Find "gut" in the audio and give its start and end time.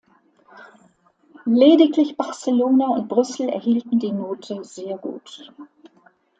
4.97-5.53